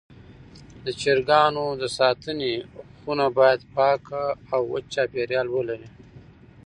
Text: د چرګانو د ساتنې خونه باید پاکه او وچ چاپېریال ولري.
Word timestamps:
د 0.85 0.87
چرګانو 1.01 1.65
د 1.81 1.83
ساتنې 1.97 2.53
خونه 2.99 3.25
باید 3.37 3.61
پاکه 3.75 4.23
او 4.53 4.61
وچ 4.71 4.85
چاپېریال 4.93 5.47
ولري. 5.51 5.89